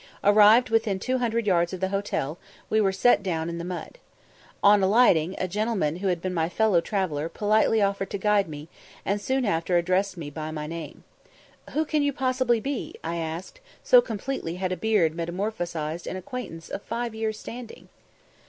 [0.23, 2.39] Arrived within two hundred yards of the hotel,
[2.71, 3.99] we were set down in the mud.
[4.63, 8.67] On alighting, a gentleman who had been my fellow traveller politely offered to guide me,
[9.05, 11.03] and soon after addressed me by name.
[11.73, 16.69] "Who can you possibly be?" I asked so completely had a beard metamorphosed an acquaintance
[16.69, 17.87] of five years' standing.